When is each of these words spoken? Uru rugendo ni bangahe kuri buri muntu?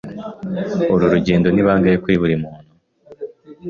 Uru 0.93 1.05
rugendo 1.13 1.47
ni 1.51 1.61
bangahe 1.67 1.97
kuri 2.03 2.15
buri 2.21 2.35
muntu? 2.43 2.71